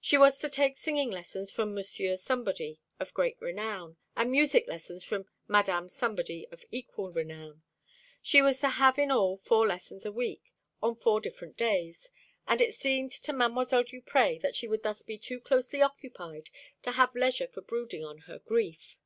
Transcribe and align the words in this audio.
She 0.00 0.16
was 0.16 0.38
to 0.38 0.48
take 0.48 0.78
singing 0.78 1.10
lessons 1.10 1.50
from 1.52 1.74
Monsieur 1.74 2.16
Somebody 2.16 2.80
of 2.98 3.12
great 3.12 3.38
renown, 3.42 3.98
and 4.16 4.30
music 4.30 4.66
lessons 4.66 5.04
from 5.04 5.26
Madame 5.48 5.90
Somebody 5.90 6.48
of 6.50 6.64
equal 6.70 7.12
renown. 7.12 7.62
She 8.22 8.40
was 8.40 8.58
to 8.60 8.70
have 8.70 8.98
in 8.98 9.10
all 9.10 9.36
four 9.36 9.66
lessons 9.66 10.06
a 10.06 10.12
week, 10.12 10.54
on 10.82 10.96
four 10.96 11.20
different 11.20 11.58
days; 11.58 12.08
and 12.48 12.62
it 12.62 12.72
seemed 12.72 13.12
to 13.12 13.34
Mdlle. 13.34 13.84
Duprez 13.86 14.40
that 14.40 14.56
she 14.56 14.66
would 14.66 14.82
thus 14.82 15.02
be 15.02 15.18
too 15.18 15.38
closely 15.38 15.82
occupied 15.82 16.48
to 16.80 16.92
have 16.92 17.14
leisure 17.14 17.46
for 17.48 17.60
brooding 17.60 18.02
on 18.02 18.20
her 18.20 18.38
grief. 18.38 18.96